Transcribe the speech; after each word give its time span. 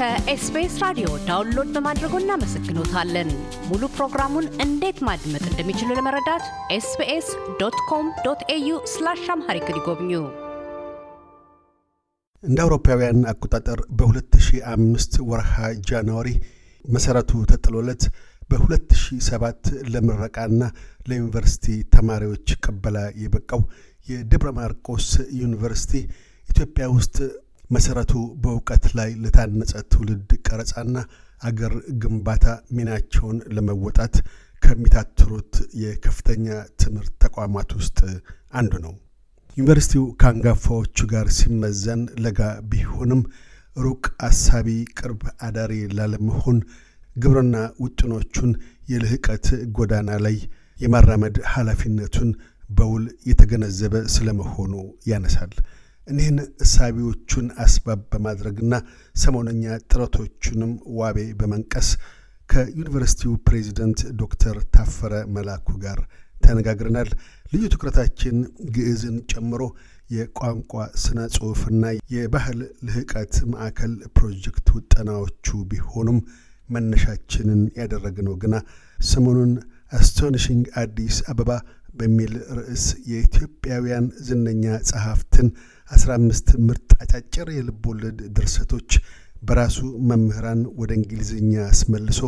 ከ 0.00 0.30
SBS 0.30 0.74
ራዲዮ 0.82 1.06
download 1.26 1.70
በማድረጎ 1.74 2.12
እናመሰግኖታለን። 2.20 3.30
ሙሉ 3.66 3.82
ፕሮግራሙን 3.96 4.46
እንዴት 4.64 4.98
ማድመጥ 5.08 5.42
እንደሚችሉ 5.48 5.88
ለመረዳት 5.98 6.44
SBS 6.76 7.26
dot 7.58 7.76
com 7.88 8.06
dot 8.26 8.42
au 8.54 8.68
slash 8.92 9.24
Amharic 9.34 9.66
ይጎብኙ። 9.72 10.12
እንደ 12.42 12.58
አውሮፓውያን 12.64 13.20
አቆጣጠር 13.32 13.82
በ2005 13.98 15.20
ወርሃ 15.32 15.52
ጃንዋሪ 15.90 16.30
መሠረቱ 16.84 17.42
ተጥሎለት 17.52 18.04
በ2007 18.50 19.70
ለምረቃና 19.92 20.62
ለዩኒቨርሲቲ 21.08 21.66
ተማሪዎች 21.96 22.56
ቅበላ 22.64 22.98
የበቃው 23.24 23.62
የደብረ 24.06 24.50
ማርቆስ 24.60 25.10
ዩኒቨርሲቲ 25.42 25.94
ኢትዮጵያ 26.48 26.86
ውስጥ 26.96 27.16
መሠረቱ 27.70 28.12
በእውቀት 28.42 28.84
ላይ 28.98 29.10
ለታነጸ 29.22 29.72
ትውልድ 29.92 30.30
ቀረጻና 30.46 30.96
አገር 31.42 31.72
ግንባታ 32.02 32.46
ሚናቸውን 32.76 33.38
ለመወጣት 33.56 34.14
ከሚታትሩት 34.62 35.52
የከፍተኛ 35.82 36.46
ትምህርት 36.82 37.12
ተቋማት 37.24 37.70
ውስጥ 37.78 37.98
አንዱ 38.54 38.72
ነው። 38.84 38.94
ዩኒቨርሲቲው 39.56 40.04
ከአንጋፋዎቹ 40.20 41.06
ጋር 41.12 41.26
ሲመዘን 41.38 42.02
ለጋ 42.24 42.40
ቢሆንም 42.70 43.22
ሩቅ 43.76 44.04
አሳቢ፣ 44.28 44.68
ቅርብ 44.98 45.22
አዳሪ 45.46 45.74
ላለመሆን 45.98 46.58
ግብርና 47.16 47.56
ውጥኖቹን 47.82 48.50
የልህቀት 48.88 49.46
ጎዳና 49.76 50.10
ላይ 50.26 50.36
የማራመድ 50.80 51.36
ኃላፊነቱን 51.52 52.30
በውል 52.70 53.04
የተገነዘበ 53.28 53.94
ስለመሆኑ 54.14 54.72
ያነሳል። 55.10 55.52
እኒህን 56.06 56.38
እሳቢዎቹን 56.64 57.46
አስባብ 57.64 58.00
በማድረግና 58.12 58.74
ሰሞነኛ 59.16 59.62
ጥረቶቹንም 59.90 60.72
ዋቤ 60.98 61.18
በመንቀስ 61.40 61.88
ከዩኒቨርሲቲው 62.48 63.32
ፕሬዚደንት 63.46 64.00
ዶክተር 64.22 64.56
ታፈረ 64.74 65.14
መላኩ 65.36 65.66
ጋር 65.84 65.98
ተነጋግረናል። 66.44 67.08
ልዩ 67.52 67.64
ትኩረታችን 67.72 68.36
ግዕዝን 68.74 69.16
ጨምሮ 69.32 69.62
የቋንቋ 70.10 70.72
ስነ 71.02 71.18
ጽሑፍና 71.34 71.84
የባህል 72.14 72.58
ልህቀት 72.86 73.34
ማዕከል 73.52 73.92
ፕሮጀክት 74.16 74.68
ውጠናዎቹ 74.76 75.58
ቢሆኑም 75.70 76.18
መነሻችንን 76.68 77.62
ያደረግነው 77.78 78.34
ግና 78.42 78.56
ሰሞኑን 79.06 79.52
አስቶኒሽንግ 79.92 80.64
አዲስ 80.82 81.16
አበባ 81.30 81.52
በሚል 81.94 82.32
ርዕስ 82.58 82.84
የኢትዮጵያውያን 83.10 84.06
ዝነኛ 84.26 84.64
ጸሐፍትን 84.90 85.48
አስራ 85.90 86.10
አምስት 86.18 86.48
ምርጥ 86.66 86.90
አጫጭር 87.02 87.48
የልብ 87.54 87.84
ወለድ 87.90 88.18
ድርሰቶች 88.36 88.90
በራሱ 89.42 89.78
መምህራን 90.10 90.60
ወደ 90.80 90.90
እንግሊዝኛ 90.98 91.52
አስመልሶ 91.68 92.20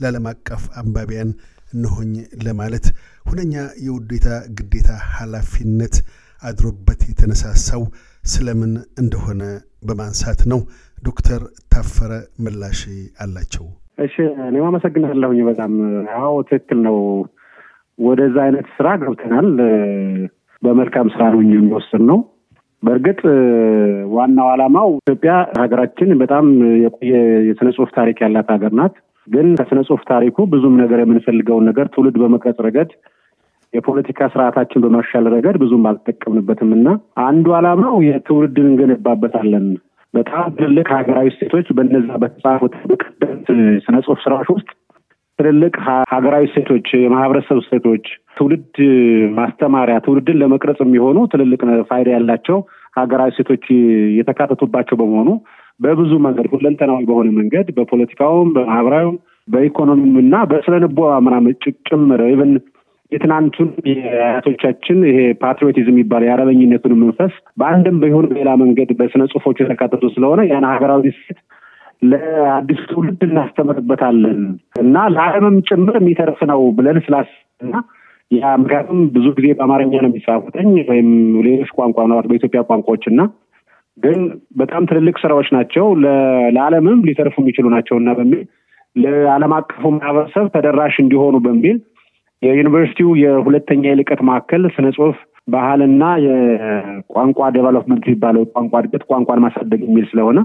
ለዓለም 0.00 0.26
አቀፍ 0.30 0.62
አንባቢያን 0.80 1.30
እነሆኝ 1.72 2.12
ለማለት 2.44 2.86
ሁነኛ 3.26 3.54
የውዴታ 3.86 4.28
ግዴታ 4.58 4.90
ኃላፊነት 5.14 5.94
አድሮበት 6.42 7.00
የተነሳሳው 7.08 7.82
ስለምን 8.24 8.72
እንደሆነ 9.02 9.42
በማንሳት 9.82 10.40
ነው። 10.52 10.60
ዶክተር 10.98 11.40
ታፈረ 11.72 12.12
ምላሽ 12.44 12.80
አላቸው። 13.24 13.64
እሺ፣ 13.98 14.14
እኔም 14.46 14.66
አመሰግናለሁኝ 14.68 15.40
በጣም 15.48 15.72
አዎ፣ 16.18 16.34
ትክክል 16.48 16.78
ነው። 16.86 16.96
ወደዛ 17.98 18.36
አይነት 18.44 18.66
ስራ 18.76 18.88
ገብተናል። 19.02 19.48
በመልካም 20.62 21.08
ስራ 21.14 21.22
ነው 21.34 21.40
የሚወስን 21.46 22.02
ነው። 22.10 22.18
በእርግጥ 22.82 23.20
ዋናው 24.14 24.48
ዓላማው 24.52 24.88
ኢትዮጵያ 25.00 25.32
ሀገራችን 25.60 26.10
በጣም 26.22 26.46
የቆየ 26.82 27.12
የስነ 27.48 27.68
ጽሁፍ 27.76 27.90
ታሪክ 27.96 28.18
ያላት 28.24 28.48
ሀገር 28.54 28.72
ናት። 28.78 28.94
ግን 29.28 29.46
ከስነ 29.58 29.80
ጽሁፍ 29.86 30.02
ታሪኩ 30.10 30.36
ብዙም 30.52 30.74
ነገር 30.82 30.98
የምንፈልገውን 31.02 31.66
ነገር 31.70 31.86
ትውልድ 31.94 32.16
በመቅረጽ 32.22 32.58
ረገድ 32.66 32.90
የፖለቲካ 33.72 34.28
ስርዓታችን 34.32 34.82
በማሻል 34.84 35.24
ረገድ 35.34 35.56
ብዙም 35.62 35.86
አልተጠቀምንበትም 35.90 36.70
እና 36.76 36.88
አንዱ 37.24 37.46
ዓላማው 37.58 37.96
የትውልድን 38.08 38.68
እንገነባበታለን። 38.70 39.66
በጣም 40.14 40.44
ትልልቅ 40.58 40.86
ሀገራዊ 40.96 41.28
እሴቶች 41.32 41.68
በነዛ 41.78 42.10
በተጻፉት 42.22 42.74
ቀደምት 43.02 43.48
ስነ 43.86 43.96
ጽሁፍ 44.04 44.18
ስራዎች 44.24 44.48
ውስጥ 44.54 44.68
ትልልቅ 45.38 45.74
ሀገራዊ 46.12 46.44
እሴቶች፣ 46.48 46.88
የማህበረሰብ 46.96 47.56
እሴቶች፣ 47.62 48.04
ትውልድ 48.36 48.76
ማስተማሪያ፣ 49.38 49.96
ትውልድን 50.04 50.38
ለመቅረጽ 50.42 50.78
የሚሆኑ 50.84 51.18
ትልልቅ 51.32 51.60
ፋይዳ 51.90 52.08
ያላቸው 52.16 52.58
ሀገራዊ 52.96 53.30
እሴቶች 53.32 53.64
የተካተቱባቸው 54.18 54.98
በመሆኑ 55.00 55.30
በብዙ 55.80 56.12
መንገድ 56.26 56.46
ሁለንተናዊ 56.52 57.02
በሆነ 57.08 57.28
መንገድ 57.38 57.68
በፖለቲካውም፣ 57.76 58.50
በማህበራዊም፣ 58.56 59.16
በኢኮኖሚም 59.48 60.14
እና 60.22 60.34
በስነ 60.50 60.74
ልቦና 60.84 61.16
ምናምን 61.26 61.54
ጭምር 61.88 62.20
even 62.28 62.52
የትናንቱን 63.12 63.68
የአያቶቻችን 63.90 64.98
ይሄ 65.08 65.18
ፓትሪዮቲዝም 65.42 65.92
የሚባለው 65.92 66.26
የአረበኝነቱን 66.28 66.94
መንፈስ 67.02 67.32
በአንድም 67.60 67.96
በሆነ 68.02 68.24
በሌላ 68.30 68.50
መንገድ 68.62 68.90
በስነ 69.00 69.22
ጽሁፎቹ 69.32 69.56
የተካተቱ 69.62 70.04
ስለሆነ 70.14 70.40
ያን 70.50 70.66
ሀገራዊ 70.70 71.10
እሴት 71.12 71.38
ለአዲሱ 72.02 72.80
ትውልድ 72.90 73.20
እናስተምርበታለን 73.26 74.40
እና 74.82 74.96
ለዓለምም 75.14 75.56
ጭምር 75.68 75.96
የሚተርፍ 76.00 76.40
ነው 76.50 76.60
ብለን 76.78 76.98
ስላስና 77.06 77.74
ያ 78.30 78.50
ምክንያቱም 78.60 79.00
ብዙ 79.14 79.26
ጊዜ 79.36 79.46
በአማርኛ 79.52 79.92
ነው 79.96 80.10
የሚጻፉትኝ 80.10 80.70
ወይም 80.90 81.08
ሌሎች 81.46 81.70
ቋንቋ 81.76 81.96
ምናልባት 82.04 82.28
በኢትዮጵያ 82.30 82.60
ቋንቋዎች 82.70 83.04
እና 83.10 83.20
ግን 83.98 84.20
በጣም 84.56 84.86
ትልልቅ 84.90 85.16
ስራዎች 85.22 85.48
ናቸው። 85.56 85.84
ለዓለምም 86.54 87.02
ሊተርፉ 87.08 87.34
የሚችሉ 87.42 87.66
ናቸው 87.74 87.96
እና 88.00 88.12
በሚል 88.18 88.40
ለዓለም 88.96 89.52
አቀፉ 89.58 89.82
ማህበረሰብ 89.96 90.46
ተደራሽ 90.54 90.96
እንዲሆኑ 91.04 91.36
በሚል 91.46 91.76
የዩኒቨርሲቲው 92.42 93.10
የሁለተኛ 93.22 93.82
የልቀት 93.86 94.20
ማዕከል 94.28 94.62
ስነ 94.74 94.88
ጽሁፍ 94.96 95.16
ባህልና 95.48 96.04
የቋንቋ 96.26 97.48
development 97.56 98.04
የሚባለው 98.06 98.44
ቋንቋ 98.54 98.80
እድገት 98.82 99.02
ቋንቋን 99.10 99.42
ማሳደግ 99.44 99.80
የሚል 99.86 100.04
ስለሆነ 100.12 100.38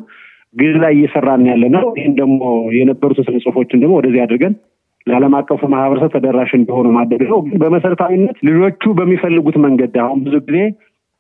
ግዕዝ 0.55 0.75
ላይ 0.83 0.91
እየሰራን 0.95 1.45
ያለ 1.49 1.63
ነው። 1.75 1.83
ይህን 1.97 2.13
ደግሞ 2.19 2.41
የነበሩት 2.77 3.19
ስነ 3.21 3.37
ጽሁፎችን 3.43 3.81
ደግሞ 3.81 3.95
ወደዚህ 3.99 4.21
አድርገን 4.23 4.53
ለዓለም 5.07 5.33
አቀፉ 5.39 5.61
ማህበረሰብ 5.73 6.11
ተደራሽ 6.15 6.51
እንዲሆኑ 6.57 6.87
ማድረግ 6.95 7.21
ነው። 7.27 7.39
ግን 7.45 7.59
በመሰረታዊነት 7.61 8.37
ልጆቹ 8.47 8.93
በሚፈልጉት 8.97 9.57
መንገድ 9.65 9.93
አሁን 10.03 10.19
ብዙ 10.25 10.35
ጊዜ 10.47 10.59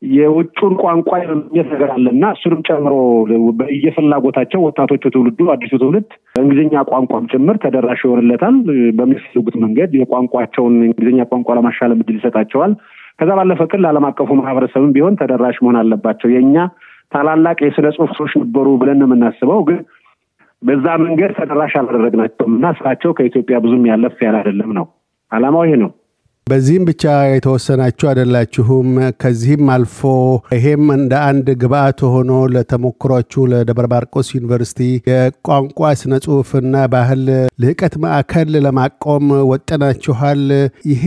የውጩን 0.01 0.73
ቋንቋ 0.81 1.09
የመመኘት 1.21 1.67
ነገር 1.71 1.89
አለ 1.93 2.05
እና 2.13 2.25
እሱንም 2.35 2.59
ጨምሮ 2.67 2.93
በየፍላጎታቸው 3.59 4.59
ወጣቶቹ 4.67 5.03
ትውልዱ 5.15 5.47
አዲሱ 5.53 5.73
ትውልድ 5.81 6.07
በእንግሊዝኛ 6.29 6.83
ቋንቋም 6.91 7.25
ጭምር 7.31 7.57
ተደራሽ 7.63 8.01
ይሆንለታል። 8.05 8.55
በሚፈልጉት 8.99 9.55
መንገድ 9.63 9.91
የቋንቋቸውን 9.99 10.75
እንግሊዝኛ 10.87 11.25
ቋንቋ 11.31 11.57
ለማሻለም 11.59 12.01
እድል 12.03 12.17
ይሰጣቸዋል። 12.19 12.73
ከዛ 13.19 13.29
ባለፈ 13.39 13.61
ቅል 13.71 13.81
ለዓለም 13.85 14.05
አቀፉ 14.09 14.29
ማህበረሰብም 14.39 14.93
ቢሆን 14.95 15.17
ተደራሽ 15.21 15.57
መሆን 15.63 15.79
አለባቸው። 15.81 16.29
የእኛ 16.33 16.55
ታላላቅ 17.11 17.57
የስነ 17.65 17.87
ጽሁፍ 17.95 18.11
ሰዎች 18.17 18.33
ነበሩ 18.41 18.67
ብለን 18.81 18.97
ነው 19.01 19.07
የምናስበው 19.07 19.61
ግን 19.69 19.79
በዛ 20.61 20.85
መንገድ 21.03 21.31
ተደራሽ 21.37 21.73
አላደረግናቸውም 21.79 22.53
እና 22.57 22.67
ስራቸው 22.77 23.11
ከኢትዮጵያ 23.17 23.57
ብዙም 23.63 23.83
ያለፍ 23.91 24.17
ያለ 24.25 24.35
አይደለም 24.41 24.71
ነው 24.77 24.85
አላማው 25.31 25.63
ይሄ 25.67 25.75
ነው። 25.83 25.91
በዚህም 26.49 26.83
ብቻ 26.87 27.03
የተወሰናችሁ 27.29 28.05
አይደላችሁም። 28.09 28.89
ከዚህም 29.21 29.63
አልፎ 29.73 29.99
ይሄም 30.55 30.85
እንደ 30.95 31.13
አንድ 31.25 31.47
ግብአት 31.61 31.99
ሆኖ 32.13 32.31
ለተሞክሯችሁ 32.53 33.41
ለደብረ 33.51 33.85
ማርቆስ 33.93 34.27
ዩኒቨርሲቲ 34.35 34.79
የቋንቋ 35.09 35.91
ስነ 36.01 36.19
ጽሁፍና 36.25 36.83
ባህል 36.93 37.23
ልህቀት 37.61 37.95
ማዕከል 38.03 38.51
ለማቆም 38.65 39.25
ወጠናችኋል። 39.51 40.43
ይሄ 40.91 41.03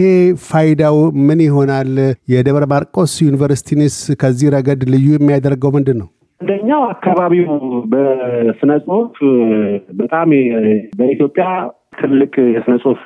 ፋይዳው 0.47 0.99
ምን 1.27 1.43
ይሆናል? 1.47 1.93
የደብረ 2.33 2.65
ማርቆስ 2.73 3.15
ዩኒቨርሲቲንስ 3.27 3.97
ከዚህ 4.23 4.51
ረገድ 4.57 4.83
ልዩ 4.95 5.09
የሚያደርገው 5.17 5.73
ምንድን 5.77 5.99
ነው? 6.03 6.09
አንደኛው 6.41 6.83
አካባቢው 6.93 7.51
በስነ 7.93 8.71
ጽሁፍ 8.85 9.17
በጣም 9.99 10.31
በኢትዮጵያ 10.99 11.45
ትልቅ 12.01 12.35
የስነ 12.55 12.75
ጽሁፍ 12.83 13.03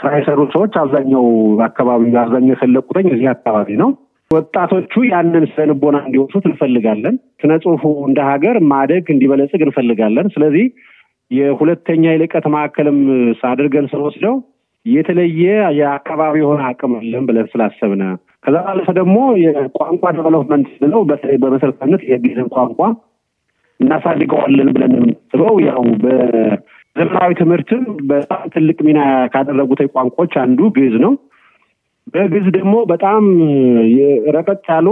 ስራ 0.00 0.10
የሰሩ 0.14 0.40
ሰዎች 0.52 0.74
አብዛኛው 0.82 1.24
አካባቢ 1.66 2.02
አብዛኛው 2.20 2.52
የፈለቁትኝ 2.52 3.08
እዚህ 3.14 3.28
አካባቢ 3.32 3.68
ነው። 3.82 3.90
ወጣቶቹ 4.30 4.92
ያንን 5.08 5.44
ስነ 5.50 5.64
ልቦና 5.70 5.96
እንዲወርሱት 6.06 6.44
እንፈልጋለን። 6.50 7.14
ስነ 7.42 7.52
ጽሁፉ 7.62 7.82
እንደ 8.08 8.20
ሀገር 8.28 8.56
ማደግ 8.72 9.06
እንዲበለጽግ 9.14 9.62
እንፈልጋለን። 9.66 10.26
ስለዚህ 10.34 10.66
የሁለተኛ 11.30 12.04
የልቀት 12.12 12.46
ማዕከልም 12.54 12.98
አድርገን 13.50 13.88
ስንወስደው 13.92 14.36
የተለየ 14.86 15.42
የአካባቢ 15.78 16.34
የሆነ 16.42 16.60
አቅም 16.68 16.92
አለን 16.98 17.24
ብለን 17.28 17.48
ስላሰብነ 17.52 18.02
ከዛ 18.44 18.56
ባለፈ 18.66 18.88
ደግሞ 18.98 19.16
የቋንቋ 19.42 20.02
development 20.18 20.68
ብለው 20.82 21.00
በተለይ 21.10 21.38
በመሰረታዊነት 21.42 22.02
የግዕዝን 22.10 22.48
ቋንቋ 22.54 22.80
እናሳድገዋለን 23.80 24.68
ብለን 24.74 24.94
የምናስበው 24.96 25.54
ያው 25.66 25.82
በዘመናዊ 26.96 27.32
ትምህርትም 27.40 27.82
በጣም 28.10 28.42
ትልቅ 28.54 28.78
ሚና 28.86 29.00
ካደረጉት 29.32 29.80
ቋንቋዎች 29.94 30.32
አንዱ 30.42 30.60
ግዕዝ 30.76 30.94
ነው። 31.04 31.12
በግዕዝ 32.14 32.46
ደግሞ 32.56 32.74
በጣም 32.90 33.22
ረቀቅ 34.36 34.62
ያሉ 34.70 34.86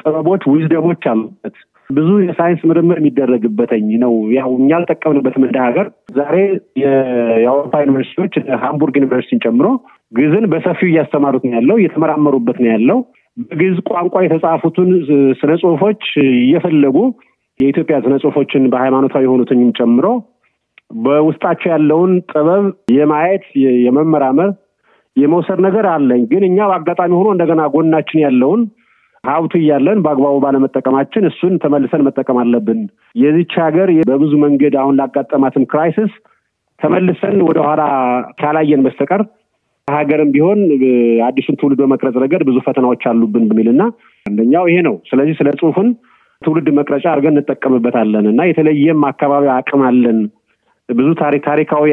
ጥበቦች፣ 0.00 0.42
wisdom 0.52 0.83
ኦች 0.83 1.04
አሉበት። 1.10 1.56
ብዙ 1.90 2.10
የሳይንስ 2.24 2.60
ምርምር 2.68 2.98
የሚደረግበትኝ 3.00 3.88
ነው። 4.02 4.12
ያው 4.36 4.50
እኛ 4.58 4.70
አልጠቀምንበትም 4.78 5.42
እንደ 5.46 5.58
ሀገር። 5.64 5.86
ዛሬ 6.18 6.36
የአውሮፓ 6.82 7.74
ዩኒቨርሲቲዎች 7.84 8.34
ሃምቡርግ 8.62 8.94
ዩኒቨርሲቲን 9.00 9.42
ጨምሮ 9.44 9.66
ግዕዝን 10.12 10.46
በሰፊው 10.52 10.88
እያስተማሩት 10.90 11.44
ነው 11.46 11.54
ያለው፣ 11.56 11.76
እየተመራመሩበት 11.80 12.58
ነው 12.64 12.70
ያለው። 12.72 12.98
በግዕዝ 13.36 13.76
ቋንቋ 13.90 14.14
የተጻፉትን 14.24 14.88
ስነ 15.40 15.52
ጽሁፎች 15.62 16.02
እየፈለጉ 16.40 16.96
የኢትዮጵያ 17.60 17.96
ስነ 18.04 18.14
ጽሁፎችን 18.22 18.62
በሃይማኖታዊ 18.72 19.24
የሆኑትኝም 19.26 19.70
ጨምሮ 19.78 20.06
በውስጣቸው 20.92 21.68
ያለውን 21.72 22.12
ጥበብ 22.30 22.64
የማየት 22.96 23.44
የመመራመር 23.84 24.50
የመውሰድ 25.16 25.58
ነገር 25.66 25.86
አለኝ። 25.92 26.22
ግን 26.30 26.42
እኛ 26.48 26.58
በአጋጣሚ 26.70 27.12
ሆኖ 27.18 27.28
እንደገና 27.34 27.62
ጎናችን 27.74 28.22
ያለውን 28.24 28.60
ሀብቱ 29.24 29.52
እያለን 29.58 29.98
በአግባቡ 30.04 30.36
ባለመጠቀማችን 30.44 31.26
እሱን 31.28 31.52
ተመልሰን 31.64 32.04
መጠቀም 32.06 32.38
አለብን። 32.42 32.80
የዚች 33.16 33.52
ሀገር 33.64 33.90
በብዙ 34.08 34.32
መንገድ 34.44 34.74
አሁን 34.80 34.96
ላጋጠማትም 35.00 35.66
crisis 35.72 36.12
ተመልሰን 36.80 37.36
ወደኋላ 37.48 37.82
ካላየን 38.40 38.84
በስተቀር 38.86 39.22
ሀገርም 39.88 40.30
ቢሆን 40.34 40.58
አዲሱን 41.26 41.56
ትውልድ 41.60 41.78
በመቅረጽ 41.80 42.16
ረገድ 42.22 42.42
ብዙ 42.48 42.58
ፈተናዎች 42.66 43.02
አሉብን 43.10 43.44
በሚል 43.50 43.68
እና 43.72 43.82
አንደኛው 44.26 44.64
ይሄ 44.70 44.78
ነው። 44.88 44.94
ስለዚህ 45.08 45.34
ስለ 45.40 45.48
ጽሁፍን 45.60 45.88
ትውልድ 46.42 46.68
መቅረጫ 46.78 47.04
አድርገን 47.10 47.34
እንጠቀምበታለን 47.34 48.26
እና 48.30 48.42
የተለየም 48.48 49.02
አካባቢ 49.10 49.44
አቅም 49.56 49.82
አለን 49.88 50.18
ብዙ 50.88 51.08
ታሪክ 51.20 51.42
ታሪካዊ 51.46 51.84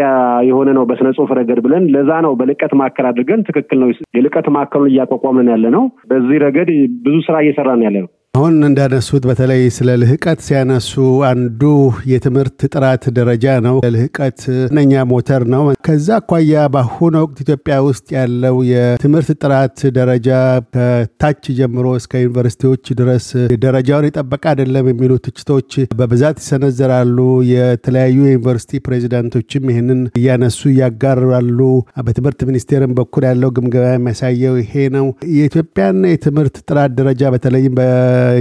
የሆነ 0.47 0.69
ነው 0.77 0.83
በስነ 0.89 1.09
ጽሁፍ 1.15 1.31
ረገድ 1.37 1.59
ብለን 1.65 1.83
ለዛ 1.93 2.11
ነው 2.25 2.31
በልቀት 2.39 2.71
ማዕከል 2.79 3.05
አድርገን 3.09 3.43
ትክክል 3.49 3.77
ነው 3.81 3.89
የልቀት 4.17 4.47
ማዕከሉን 4.55 4.91
እያቋቋምን 4.91 5.51
ያለ 5.53 5.65
ነው። 5.75 5.83
በዚህ 6.11 6.39
ረገድ 6.45 6.69
ብዙ 7.05 7.15
ስራ 7.27 7.35
እየሰራን 7.43 7.83
ያለ 7.87 7.97
ነው። 8.03 8.09
አሁን 8.33 8.55
እንዳነሱት 8.65 9.23
በተለይ 9.27 9.61
ስለ 9.75 9.89
ልህቀት 10.01 10.39
ሲያነሱ 10.45 10.91
አንዱ 11.29 11.61
የትምህርት 12.09 12.59
ጥራት 12.69 13.03
ደረጃ 13.17 13.45
ነው። 13.65 13.75
ልህቀት 13.87 14.41
ነኛ 14.75 15.01
ሞተር 15.09 15.43
ነው። 15.53 15.63
ከዛ 15.87 16.07
አኳያ 16.19 16.63
በአሁኑ 16.73 17.13
ወቅት 17.23 17.39
ኢትዮጵያ 17.43 17.75
ውስጥ 17.87 18.05
ያለው 18.15 18.57
የትምህርት 18.69 19.29
ጥራት 19.43 19.79
ደረጃ 19.97 20.29
ከታች 20.69 21.41
ጀምሮ 21.59 21.95
እስከ 21.99 22.21
ዩኒቨርሲቲዎች 22.21 22.85
ድረስ 23.01 23.27
ደረጃውን 23.65 24.07
የጠበቀ 24.09 24.43
አይደለም 24.53 24.91
የሚሉ 24.91 25.17
ትችቶች 25.25 25.71
በብዛት 25.95 26.39
ይሰነዘራሉ። 26.43 27.17
የተለያዩ 27.51 28.19
የዩኒቨርሲቲ 28.25 28.83
ፕሬዚዳንቶችም 28.87 29.67
ይህንን 29.73 30.01
እያነሱ 30.19 30.61
እያጋራሉ። 30.73 31.59
በትምህርት 32.05 32.47
ሚኒስቴርም 32.49 32.95
በኩል 32.99 33.25
ያለው 33.29 33.51
ግምገማ 33.57 33.91
የሚያሳየው 33.93 34.55
ይሄ 34.61 34.87
ነው። 34.95 35.05
የኢትዮጵያን 35.35 35.99
የትምህርት 36.11 36.57
ጥራት 36.67 36.93
ደረጃ 36.99 37.23
በተለይም 37.35 37.75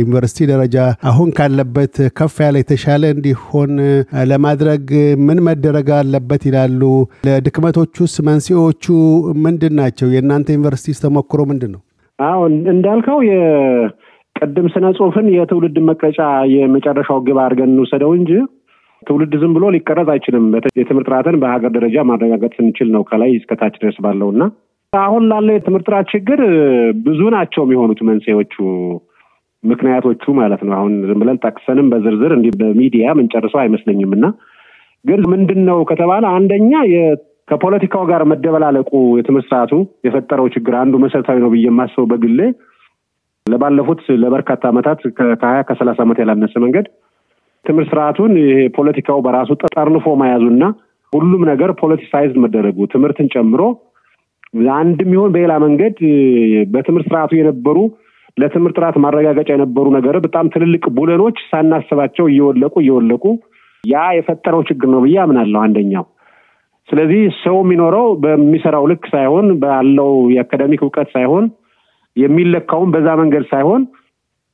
ዩኒቨርሲቲ 0.00 0.46
ደረጃ 0.50 0.76
አሁን 1.10 1.28
ካለበት 1.38 1.96
ከፍ 2.18 2.36
ያለ 2.44 2.56
የተሻለ 2.60 3.04
እንዲሆን 3.14 3.72
ለማድረግ 4.30 4.84
ምን 5.26 5.40
መደረግ 5.48 5.88
አለበት 5.98 6.44
ይላሉ? 6.48 6.82
ለድክመቶቹስ 7.28 8.14
መንስኤዎቹ 8.28 8.84
ምንድን 9.44 9.74
ናቸው? 9.80 10.08
የእናንተ 10.14 10.48
ዩኒቨርሲቲ 10.56 10.96
ተሞክሮ 11.04 11.40
ምንድን 11.50 11.72
ነው? 11.74 11.80
አዎ 12.18 12.40
እንዳልከው 12.72 13.18
የቅድም 13.28 14.68
ስነ 14.74 14.86
ጽሁፍን 14.96 15.26
የትውልድ 15.34 15.76
መቅረጫ 15.90 16.20
የመጨረሻው 16.54 17.20
ግብ 17.26 17.38
አድርገን 17.44 17.72
እንውሰደው 17.72 18.12
እንጂ 18.18 18.32
ትውልድ 19.02 19.34
ዝም 19.42 19.52
ብሎ 19.56 19.64
ሊቀረጽ 19.74 20.08
አይችልም። 20.14 20.46
የትምህርት 20.78 21.08
ጥራትን 21.08 21.36
በሀገር 21.42 21.70
ደረጃ 21.76 21.96
ማረጋገጥ 22.08 22.52
ስንችል 22.56 22.88
ነው 22.94 23.02
ከላይ 23.10 23.30
እስከታች 23.38 23.74
ድረስ 23.82 23.98
ባለው 24.04 24.30
እና 24.34 24.42
አሁን 24.92 25.22
ላለው 25.30 25.54
የትምህርት 25.54 25.86
ጥራት 25.88 26.06
ችግር 26.12 26.40
ብዙ 27.06 27.20
ናቸው 27.34 27.62
የሚሆኑት 27.64 28.00
መንስኤዎቹ 28.08 28.54
ምክንያቶቹ 29.64 30.32
ማለት 30.38 30.60
ነው። 30.66 30.74
አሁን 30.76 30.92
ዝም 31.08 31.20
ብለን 31.22 31.40
ጠቅሰንም 31.44 31.86
በዝርዝር 31.92 32.32
እንዲህ 32.36 32.52
በሚዲያ 32.60 33.14
ምንጨርሰው 33.18 33.60
አይመስለኝም 33.62 34.12
እና 34.16 34.26
ግን 35.04 35.20
ምንድን 35.32 35.60
ነው 35.68 35.78
ከተባለ 35.90 36.24
አንደኛ 36.36 36.72
ከፖለቲካው 37.48 38.02
ጋር 38.10 38.22
መደበላለቁ 38.30 38.90
የትምህርት 39.18 39.46
ስርዓቱ 39.48 39.74
የፈጠረው 40.06 40.46
ችግር 40.54 40.74
አንዱ 40.80 40.94
መሰረታዊ 41.04 41.38
ነው 41.44 41.50
ብዬ 41.52 41.66
የማስበው 41.68 42.08
በግሌ 42.10 42.40
ለባለፉት 43.46 44.00
ለበርካታ 44.22 44.62
ዓመታት 44.72 44.98
ከሀያ 45.36 45.60
ከሰላሳ 45.68 45.98
ዓመት 46.06 46.18
ያላነሰ 46.22 46.54
መንገድ 46.64 46.86
ትምህርት 47.64 47.88
ስርዓቱን 47.92 48.32
ይሄ 48.40 48.58
ፖለቲካው 48.76 49.18
በራሱ 49.26 49.50
ጠርንፎ 49.68 50.08
መያዙና 50.22 50.64
ሁሉም 51.12 51.42
ነገር 51.50 51.70
politicize 51.80 52.32
መደረጉ 52.44 52.86
ትምህርትን 52.94 53.28
ጨምሮ 53.34 53.62
አንድም 54.76 55.10
ይሆን 55.14 55.32
በሌላ 55.34 55.52
መንገድ 55.64 55.96
በትምህርት 56.72 57.08
ስርዓቱ 57.08 57.32
የነበሩ 57.38 57.78
ለትምህርት 58.38 58.76
ጥራት 58.78 58.96
ማረጋገጫ 59.04 59.48
የነበሩ 59.52 59.86
ነገር 59.96 60.16
በጣም 60.24 60.50
ትልልቅ 60.54 60.84
ብሎኖች 60.96 61.38
ሳናስባቸው 61.50 62.26
እየወለቁ 62.28 62.74
እየወለቁ 62.82 63.24
ያ 63.84 64.04
የፈጠረው 64.16 64.62
ችግር 64.68 64.88
ነው 64.94 65.00
ብዬ 65.04 65.16
አምናለሁ 65.24 65.60
አንደኛው። 65.66 66.04
ስለዚህ 66.88 67.22
ሰው 67.42 67.56
የሚኖረው 67.62 68.06
በሚሰራው 68.22 68.84
ልክ 68.90 69.04
ሳይሆን 69.14 69.46
ባለው 69.62 70.12
የአካዳሚክ 70.34 70.82
እውቀት 70.84 71.08
ሳይሆን 71.16 71.46
የሚለካውም 72.16 72.92
በዛ 72.94 73.08
መንገድ 73.20 73.44
ሳይሆን 73.50 73.82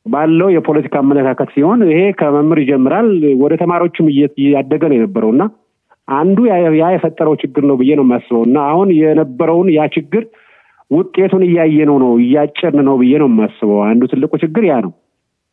ባለው 0.07 0.49
የፖለቲካ 0.55 0.95
አመለካከት 1.03 1.51
ሲሆን 1.55 1.81
ይሄ 1.91 2.01
ከመምህር 2.19 2.59
ይጀምራል 2.63 3.07
ወደ 3.43 3.53
ተማሪዎችም 3.63 4.09
እያደገ 4.43 4.83
ነው 4.91 4.97
የነበረው 4.99 5.31
እና 5.35 5.45
አንዱ 6.09 6.39
ያ 6.81 6.89
የፈጠረው 6.95 7.35
ችግር 7.43 7.63
ነው 7.69 7.77
ብዬ 7.81 7.93
ነው 7.99 8.05
የማስበው 8.07 8.43
እና 8.49 8.57
አሁን 8.73 8.89
የነበረውን 8.99 9.69
ያ 9.77 9.87
ችግር 9.95 10.25
ውጤቱን 10.91 11.43
እያየነው 11.47 11.97
ነው 12.03 12.13
እያጨርን 12.23 12.81
ነው 12.89 12.95
ብዬ 13.01 13.13
ነው 13.23 13.29
የማስበው። 13.31 13.81
አንዱ 13.87 14.05
ትልቁ 14.13 14.33
ችግር 14.43 14.65
ያ 14.69 14.77
ነው። 14.85 14.93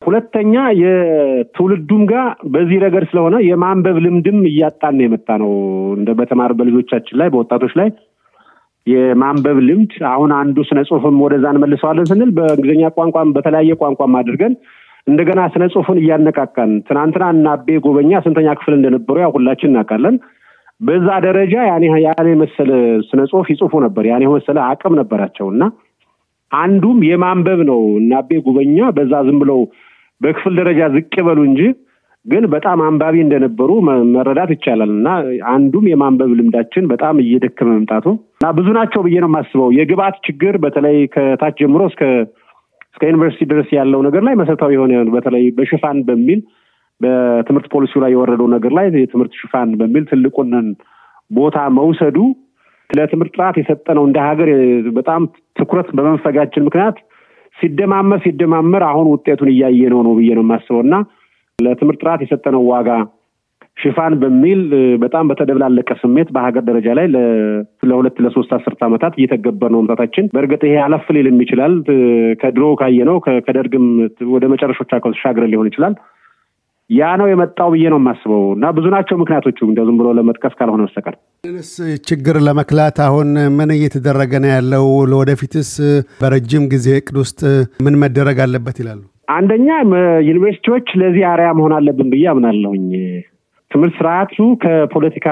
ሁለተኛ 0.01 0.53
የትውልዱም 0.81 2.03
ጋር 2.11 2.23
በዚህ 2.53 2.77
ረገድ 2.83 3.03
ስለሆነ 3.09 3.35
የማንበብ 3.47 3.97
ልምድም 4.05 4.39
እያጣን 4.49 4.95
ነው 4.97 5.05
የመጣ 5.05 5.27
ነው። 5.43 5.51
እንደ 5.97 6.09
በተማር 6.19 6.51
በልጆቻችን 6.59 7.19
ላይ 7.21 7.29
በወጣቶች 7.33 7.73
ላይ 7.79 7.89
የማንበብ 8.87 9.57
ልምድ 9.65 9.91
አሁን 10.11 10.31
አንዱ 10.37 10.57
ስነ 10.69 10.79
ጽሁፍም 10.87 11.17
ወደዛ 11.23 11.45
እንመልሰዋለን 11.53 12.07
ስንል 12.11 12.29
በእንግሊዝኛ 12.37 12.85
ቋንቋም 12.95 13.33
በተለያየ 13.35 13.73
ቋንቋም 13.81 14.15
አድርገን 14.19 14.53
እንደገና 15.07 15.41
ስነ 15.53 15.63
ጽሁፍን 15.73 15.99
እያነቃቃን 16.01 16.71
ትናንትና 16.87 17.25
እና 17.35 17.47
አቤ 17.55 17.77
ጎበኛ 17.85 18.19
ስንተኛ 18.25 18.49
ክፍል 18.57 18.73
እንደነበሩ 18.77 19.15
ያው 19.23 19.31
ሁላችን 19.37 19.69
እናውቃለን። 19.71 20.15
በዛ 20.81 21.07
ደረጃ 21.25 21.53
ያኔ 21.67 21.85
ያኔ 22.05 22.29
መሰለ 22.41 22.69
ስነ 23.07 23.21
ጽሁፍ 23.29 23.47
ይጽፉ 23.51 23.73
ነበር። 23.83 24.03
ያኔ 24.11 24.23
መሰለ 24.33 24.57
አቅም 24.67 24.93
ነበራቸው 24.99 25.47
እና 25.53 25.63
አንዱም 26.51 26.99
የማንበብ 27.09 27.59
ነው 27.69 27.81
እና 27.99 28.11
አቤ 28.21 28.39
ጉበኛ 28.45 28.87
በዛ 28.97 29.13
ዝም 29.27 29.37
ብለው 29.41 29.59
በክፍል 30.21 30.53
ደረጃ 30.59 30.81
ዝቅ 30.95 31.13
በሉ 31.27 31.39
እንጂ 31.49 31.61
ግን 32.25 32.43
በጣም 32.53 32.79
አንባቢ 32.87 33.15
እንደነበሩ 33.23 33.69
መረዳት 34.11 34.49
ይቻላል 34.55 34.91
እና 34.97 35.07
አንዱም 35.51 35.85
የማንበብ 35.91 36.31
ልምዳችን 36.39 36.89
በጣም 36.91 37.21
እየደከመ 37.23 37.69
መምጣቱ 37.71 38.05
እና 38.35 38.49
ብዙ 38.57 38.67
ናቸው 38.77 39.01
ብዬ 39.05 39.15
ነው 39.23 39.29
የማስበው። 39.31 39.69
የግብአት 39.77 40.17
ችግር 40.27 40.55
በተለይ 40.65 40.97
ከታች 41.15 41.55
ጀምሮ 41.61 41.83
እስከ 41.91 42.03
እስከ 42.91 43.03
ዩኒቨርሲቲ 43.09 43.45
ድረስ 43.51 43.69
ያለው 43.77 43.99
ነገር 44.07 44.23
ላይ 44.27 44.35
መሰረታዊ 44.39 44.73
የሆነ 44.77 44.93
በተለይ 45.15 45.45
በሽፋን 45.57 45.99
በሚል 46.07 46.39
በትምህርት 47.01 47.67
ፖሊሲው 47.73 48.01
ላይ 48.03 48.11
የወረደው 48.13 48.47
ነገር 48.55 48.71
ላይ 48.77 48.87
የትምህርት 48.95 49.33
ሽፋን 49.39 49.69
በሚል 49.79 50.03
ትልቁን 50.09 50.51
ቦታ 51.31 51.57
መውሰዱ 51.77 52.17
ለትምህርት 52.89 53.33
ጥራት 53.35 53.55
የሰጠነው 53.59 54.03
እንደ 54.07 54.19
ሀገር 54.27 54.49
በጣም 54.97 55.21
ትኩረት 55.55 55.89
በመንፈጋችን 55.97 56.65
ምክንያት 56.67 56.97
ሲደማመር 57.57 58.19
ሲደማመር 58.25 58.83
አሁን 58.89 59.07
ውጤቱን 59.13 59.49
እያየ 59.53 59.89
ነው 59.93 59.99
ነው 60.07 60.13
ብዬ 60.17 60.29
ነው 60.37 60.43
የማስበው 60.45 60.81
እና 60.85 60.95
ለትምህርት 61.59 61.99
ጥራት 62.03 62.21
የሰጠነው 62.23 62.63
ዋጋ 62.71 62.89
ሽፋን 63.77 64.13
በሚል 64.21 64.59
በጣም 65.03 65.27
በተደብላለቀ 65.29 65.89
ስሜት 66.01 66.29
በሀገር 66.35 66.63
ደረጃ 66.69 66.87
ላይ 66.97 67.05
ለሁለት 67.89 68.17
ለሶስት 68.23 68.51
አስርት 68.57 68.79
ዓመታት 68.87 69.13
እየተገበር 69.19 69.69
ነው 69.73 69.79
መምጣታችን። 69.81 70.25
በእርግጥ 70.33 70.61
ይሄ 70.67 70.75
አለፍ 70.85 71.05
ሊልም 71.15 71.37
ይችላል። 71.43 71.73
ከድሮ 72.41 72.65
ካየ 72.81 73.05
ነው 73.09 73.17
ከደርግም 73.47 73.85
ወደ 74.33 74.45
መጨረሾች 74.53 74.89
ተሻግረን 75.07 75.51
ሊሆን 75.53 75.69
ይችላል። 75.71 75.95
ያ 76.91 77.09
ነው 77.19 77.27
የመጣው 77.29 77.69
ብዬ 77.73 77.85
ነው 77.91 77.99
የማስበው 77.99 78.41
እና 78.55 78.71
ብዙ 78.77 78.85
ናቸው 78.93 79.15
ምክንያቶቹ 79.19 79.59
እንደ 79.67 79.85
ዝም 79.87 79.97
ብሎ 79.99 80.07
ለመጥቀስ 80.17 80.53
ካልሆነ 80.59 80.81
በስተቀር 80.85 81.15
ችግር 82.09 82.37
ለመክላት 82.47 82.97
አሁን 83.05 83.29
ምን 83.57 83.69
እየተደረገ 83.75 84.33
ነው 84.43 84.51
ያለው? 84.53 84.85
ለወደፊትስ 85.11 85.71
በረጅም 86.21 86.65
ጊዜ 86.73 86.87
እቅድ 86.97 87.17
ውስጥ 87.23 87.39
ምን 87.85 87.97
መደረግ 88.03 88.39
አለበት 88.45 88.79
ይላሉ? 88.81 89.01
አንደኛ 89.35 89.67
ዩኒቨርሲቲዎች 90.29 90.87
ለዚህ 91.01 91.23
አርያ 91.31 91.49
መሆን 91.59 91.75
አለብን 91.77 92.09
ብዬ 92.13 92.25
አምናለሁኝ። 92.31 92.87
ትምህርት 93.71 93.95
ስርዓቱ 93.99 94.35
ከፖለቲካ 94.63 95.27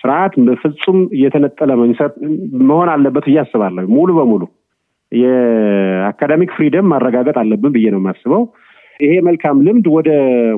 ስርዓት 0.00 0.32
በፍጹም 0.46 0.98
እየተነጠለ 1.16 1.70
መሆን 2.64 2.90
አለበት 2.94 3.24
ብዬ 3.28 3.38
አስባለሁ። 3.42 3.84
ሙሉ 3.96 4.10
በሙሉ 4.18 4.42
የአካዳሚክ 5.12 6.50
ፍሪደም 6.56 6.86
ማረጋገጥ 6.92 7.36
አለብን 7.42 7.72
ብዬ 7.74 7.86
ነው 7.94 8.00
የማስበው። 8.02 8.42
ይሄ 9.00 9.12
መልካም 9.20 9.62
ልምድ 9.66 9.86
ወደ 9.94 10.10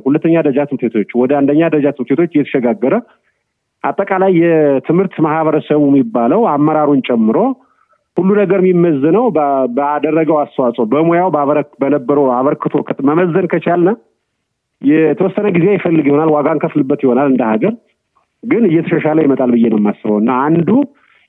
ሁለተኛ 0.04 0.34
ደረጃ 0.40 0.60
ትምህርት 0.64 0.84
ቤቶች 0.88 1.10
ወደ 1.22 1.32
አንደኛ 1.40 1.60
ደረጃ 1.74 1.88
ትምህርት 1.92 2.10
ቤቶች 2.14 2.32
እየተሸጋገረ 2.36 2.94
አጠቃላይ 3.84 4.32
የትምህርት 4.42 5.14
ማህበረሰቡ 5.26 5.82
የሚባለው 5.88 6.42
አመራሩን 6.52 7.00
ጨምሮ 7.08 7.38
ሁሉ 8.16 8.30
ነገር 8.40 8.60
የሚመዝነው 8.62 9.24
ባደረገው 9.76 10.36
አስተዋጽኦ 10.42 10.84
በሙያው 10.92 11.30
በነበረው 11.82 12.26
አበርክቶ 12.36 12.74
መመዘን 13.08 13.46
ከቻልነ 13.52 13.90
የተወሰነ 14.82 15.46
ጊዜ 15.56 15.66
ይፈልግ 15.76 16.06
ይሆናል፣ 16.08 16.30
ዋጋ 16.34 16.48
እንከፍልበት 16.54 17.00
ይሆናል 17.04 17.28
እንደ 17.32 17.42
ሀገር። 17.50 17.72
ግን 18.42 18.62
እየተሻሻለ 18.70 19.18
ይመጣል 19.24 19.50
ብዬ 19.54 19.66
ነው 19.72 19.78
የማስበው። 19.80 20.16
እና 20.22 20.30
አንዱ 20.46 20.70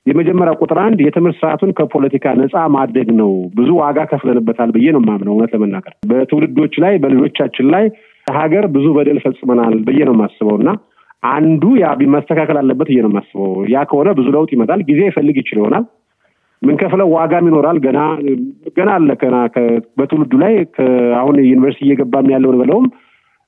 የመጀመሪያ 0.06 0.52
ቁጥር 0.60 0.78
አንድ 0.82 0.98
የትምህርት 1.04 1.36
ስርዓቱን 1.38 1.70
ከፖለቲካ 1.78 2.34
ነፃ 2.40 2.56
ማድረግ 2.74 3.08
ነው። 3.20 3.30
ብዙ 3.56 3.70
ዋጋ 3.80 3.98
ከፍለንበታል 4.10 4.70
ብዬ 4.76 4.86
ነው 4.94 5.00
የማምነው። 5.02 5.32
እውነት 5.34 5.52
ለመናገር 5.54 5.94
በትውልዶች 6.10 6.74
ላይ 6.84 6.94
በልጆቻችን 7.04 7.66
ላይ 7.74 7.86
ሀገር 8.26 8.64
ብዙ 8.76 8.86
በደል 8.96 9.18
ፈጽመናል 9.24 9.74
ብዬ 9.88 9.98
ነው 10.08 10.14
የማስበው 10.16 10.56
እና 10.60 10.70
አንዱ 11.32 11.64
ያ 11.80 11.86
መስተካከል 12.14 12.56
አለበት 12.60 12.88
ብዬ 12.90 13.00
ነው 13.04 13.10
የማስበው። 13.12 13.52
ያ 13.74 13.84
ከሆነ 13.90 14.08
ብዙ 14.18 14.28
ለውጥ 14.36 14.50
ይመጣል። 14.56 14.80
ጊዜ 14.90 15.00
ይፈልግ 15.08 15.38
ይችል 15.42 15.58
ይሆናል። 15.60 15.84
ምንከፍለው 16.62 17.08
ዋጋም 17.14 17.48
ይኖራል። 17.50 17.78
ገና 17.84 17.98
ገና 18.76 18.90
አለ 18.98 19.10
ገና 19.22 19.36
በትውልዱ 19.98 20.32
ላይ 20.44 20.54
አሁን 21.20 21.36
ዩኒቨርሲቲ 21.48 21.84
እየገባም 21.86 22.30
ያለውን 22.34 22.58
በለውም 22.60 22.86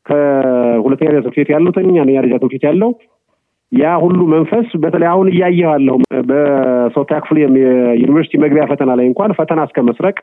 ከሁለተኛ 0.06 1.06
ደረጃ 1.08 1.22
ትምህርት 1.24 1.38
ቤት 1.38 1.50
ያሉትን 1.54 1.86
አንደኛ 1.94 2.18
ደረጃ 2.18 2.34
ትምህርት 2.34 2.54
ቤት 2.54 2.64
ያለው 2.68 2.90
ያ 3.72 3.94
ሁሉ 4.02 4.20
መንፈስ 4.32 4.68
በተለይ 4.82 5.08
አሁን 5.10 5.26
እያየሁ 5.32 5.68
ያለሁ 5.70 5.96
በሶስተኛ 6.28 7.18
ክፍል 7.24 7.38
የዩኒቨርሲቲ 7.40 8.40
መግቢያ 8.44 8.64
ፈተና 8.70 8.90
ላይ 8.98 9.06
እንኳን 9.10 9.34
ፈተና 9.38 9.66
እስከ 9.68 9.82
መስረቅ 9.88 10.16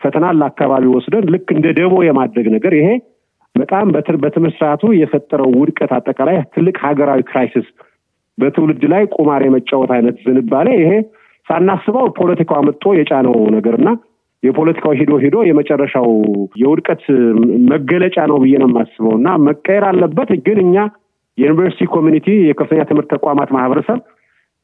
ፈተና 0.00 0.26
ለአካባቢ 0.38 0.84
ወስደን 0.94 1.24
ልክ 1.34 1.48
እንደ 1.54 1.68
ደቦ 1.78 1.94
የማድረግ 2.06 2.48
ነገር 2.56 2.74
ይሄ 2.78 2.88
በጣም 3.54 3.86
በትምህርት 4.22 4.56
ስርዓቱ 4.56 4.90
የፈጠረው 4.96 5.50
ውድቀት 5.60 5.92
አጠቃላይ 5.96 6.36
ትልቅ 6.54 6.76
ሀገራዊ 6.84 7.22
crisis 7.30 7.68
በትውልድ 8.38 8.82
ላይ 8.92 9.04
ቁማር 9.16 9.42
የመጫወት 9.46 9.90
አይነት 9.96 10.18
ዝንባሌ 10.26 10.68
ይሄ 10.82 10.92
ሳናስበው 11.46 12.06
ፖለቲካው 12.18 12.58
አምጥቶ 12.60 12.86
የጫነው 12.98 13.36
ነገርና 13.56 13.88
የፖለቲካው 14.42 14.92
ሂዶ 14.98 15.12
ሂዶ 15.22 15.36
የመጨረሻው 15.46 16.06
የውድቀት 16.60 17.02
መገለጫ 17.72 18.16
ነው 18.30 18.36
ብዬ 18.42 18.54
ነው 18.62 18.68
የማስበው። 18.70 19.14
እና 19.18 19.28
መቀየር 19.46 19.84
አለበት 19.88 20.30
ግን 20.46 20.58
እኛ 20.64 20.76
የዩኒቨርሲቲ 21.38 21.86
community 21.94 22.26
የከፍተኛ 22.48 22.82
ትምህርት 22.88 23.10
ተቋማት 23.14 23.50
ማህበረሰብ 23.56 23.98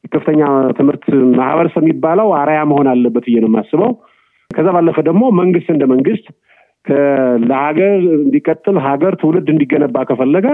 የከፍተኛ 0.05 0.41
ትምህርት 0.79 1.05
ማህበረሰብ 1.39 1.83
የሚባለው 1.85 2.29
አርያ 2.41 2.61
መሆን 2.71 2.89
አለበት 2.93 3.25
ብዬ 3.29 3.39
ነው 3.45 3.51
የማስበው። 3.51 3.93
ከዛ 4.51 4.67
ባለፈ 4.75 4.99
ደግሞ 5.07 5.25
መንግስት 5.39 5.69
እንደ 5.75 5.85
መንግስት 5.93 6.27
ለሀገር 7.45 7.93
እንዲቀጥል 8.19 8.77
ሀገር 8.87 9.13
ትውልድ 9.21 9.47
እንዲገነባ 9.53 9.99
ከፈለገ 10.09 10.47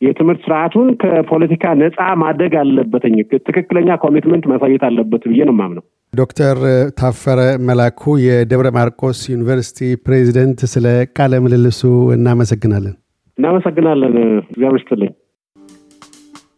የትምህርት 0.00 0.40
ስርዓቱን 0.46 0.88
ከፖለቲካ 1.02 1.66
ነፃ 1.80 1.98
ማድረግ 2.22 2.54
አለበትኝ 2.62 3.14
ትክክለኛ 3.46 3.90
commitment 4.02 4.44
ማሳየት 4.52 4.82
አለበት 4.88 5.22
ብዬ 5.30 5.40
ነው 5.48 5.54
የማምነው። 5.56 5.84
ዶክተር 6.12 6.58
ታፈረ 7.00 7.40
መላኩ 7.68 8.12
የደብረ 8.24 8.68
ማርቆስ 8.76 9.20
ዩኒቨርሲቲ 9.32 9.88
ፕሬዚደንት፣ 10.04 10.60
ስለ 10.74 10.86
ቃለ 11.16 11.40
ምልልሱ 11.44 11.80
እናመሰግናለን። 12.16 12.94
እናመሰግናለን። 13.38 14.14
እግዚአብሔር 14.44 14.78
ይስጥልኝ። 14.80 15.12